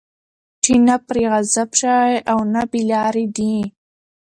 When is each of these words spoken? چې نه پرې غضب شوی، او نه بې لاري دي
چې 0.63 0.73
نه 0.87 0.95
پرې 1.07 1.23
غضب 1.31 1.69
شوی، 1.81 2.13
او 2.31 2.39
نه 2.53 2.63
بې 2.71 2.81
لاري 2.91 3.25
دي 3.35 3.55